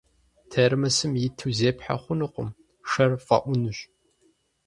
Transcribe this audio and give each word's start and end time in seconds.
Термосым 0.51 1.11
иту 1.25 1.47
зепхьэ 1.57 1.95
хъунукъым, 2.01 2.49
шэр 2.89 3.11
фӏэӏунущ. 3.25 3.77